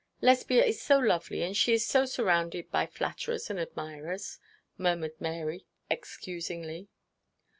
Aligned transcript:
'Lesbia 0.19 0.65
is 0.65 0.81
so 0.81 0.97
lovely, 0.97 1.43
and 1.43 1.55
she 1.55 1.73
is 1.73 1.85
so 1.85 2.05
surrounded 2.07 2.71
by 2.71 2.87
flatterers 2.87 3.51
and 3.51 3.59
admirers,' 3.59 4.39
murmured 4.75 5.13
Mary, 5.21 5.67
excusingly. 5.91 6.87